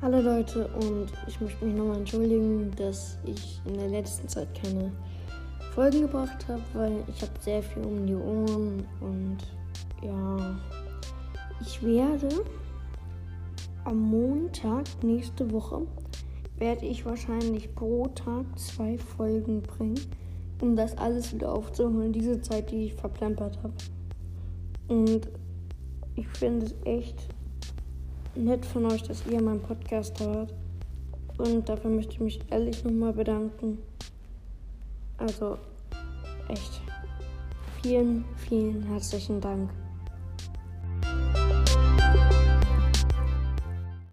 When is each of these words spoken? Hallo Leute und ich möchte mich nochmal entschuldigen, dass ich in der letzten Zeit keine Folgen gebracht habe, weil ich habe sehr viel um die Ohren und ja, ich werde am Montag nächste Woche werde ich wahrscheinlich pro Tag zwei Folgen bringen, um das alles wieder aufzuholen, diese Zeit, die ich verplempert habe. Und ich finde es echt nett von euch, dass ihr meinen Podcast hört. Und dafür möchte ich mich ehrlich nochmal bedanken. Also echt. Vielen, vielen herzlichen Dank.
Hallo 0.00 0.20
Leute 0.20 0.68
und 0.68 1.08
ich 1.26 1.40
möchte 1.40 1.64
mich 1.64 1.74
nochmal 1.74 1.96
entschuldigen, 1.96 2.70
dass 2.76 3.18
ich 3.24 3.60
in 3.64 3.74
der 3.74 3.88
letzten 3.88 4.28
Zeit 4.28 4.46
keine 4.54 4.92
Folgen 5.74 6.02
gebracht 6.02 6.46
habe, 6.46 6.62
weil 6.72 7.02
ich 7.08 7.20
habe 7.20 7.32
sehr 7.40 7.60
viel 7.64 7.82
um 7.82 8.06
die 8.06 8.14
Ohren 8.14 8.86
und 9.00 9.38
ja, 10.00 10.56
ich 11.60 11.82
werde 11.82 12.28
am 13.84 13.98
Montag 13.98 14.84
nächste 15.02 15.50
Woche 15.50 15.82
werde 16.58 16.86
ich 16.86 17.04
wahrscheinlich 17.04 17.74
pro 17.74 18.06
Tag 18.14 18.44
zwei 18.56 18.96
Folgen 18.98 19.62
bringen, 19.62 19.98
um 20.62 20.76
das 20.76 20.96
alles 20.96 21.34
wieder 21.34 21.52
aufzuholen, 21.52 22.12
diese 22.12 22.40
Zeit, 22.40 22.70
die 22.70 22.84
ich 22.84 22.94
verplempert 22.94 23.58
habe. 23.64 23.74
Und 24.86 25.28
ich 26.14 26.28
finde 26.28 26.66
es 26.66 26.74
echt 26.84 27.34
nett 28.34 28.64
von 28.66 28.86
euch, 28.86 29.02
dass 29.02 29.26
ihr 29.26 29.40
meinen 29.40 29.62
Podcast 29.62 30.18
hört. 30.20 30.54
Und 31.38 31.68
dafür 31.68 31.90
möchte 31.90 32.14
ich 32.14 32.20
mich 32.20 32.40
ehrlich 32.50 32.84
nochmal 32.84 33.12
bedanken. 33.12 33.78
Also 35.18 35.58
echt. 36.48 36.80
Vielen, 37.82 38.24
vielen 38.48 38.82
herzlichen 38.84 39.40
Dank. 39.40 39.70